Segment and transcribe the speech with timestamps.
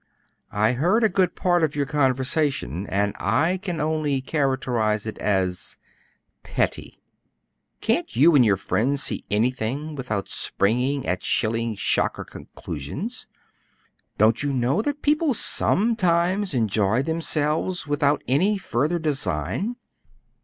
[0.51, 5.77] "I heard a good part of your conversation, and I can only characterize it as
[6.41, 7.03] petty.
[7.81, 13.27] Can't you and your friends see anything without springing at shilling shocker conclusions?
[14.17, 19.75] Don't you know that people sometimes enjoy themselves without any further design?